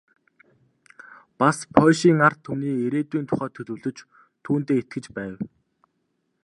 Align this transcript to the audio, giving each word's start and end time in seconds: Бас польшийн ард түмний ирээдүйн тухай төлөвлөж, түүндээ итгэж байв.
Бас 1.43 1.57
польшийн 1.79 2.19
ард 2.27 2.39
түмний 2.49 2.73
ирээдүйн 2.85 3.25
тухай 3.31 3.49
төлөвлөж, 3.57 3.97
түүндээ 4.45 4.79
итгэж 4.83 5.05
байв. 5.17 5.35